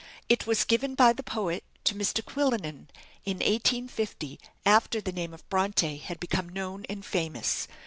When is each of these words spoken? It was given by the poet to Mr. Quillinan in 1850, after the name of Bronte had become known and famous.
It 0.27 0.47
was 0.47 0.63
given 0.63 0.95
by 0.95 1.13
the 1.13 1.21
poet 1.21 1.63
to 1.83 1.93
Mr. 1.93 2.25
Quillinan 2.25 2.87
in 3.23 3.37
1850, 3.37 4.39
after 4.65 4.99
the 4.99 5.11
name 5.11 5.31
of 5.31 5.47
Bronte 5.47 5.97
had 5.97 6.19
become 6.19 6.49
known 6.49 6.87
and 6.89 7.05
famous. 7.05 7.67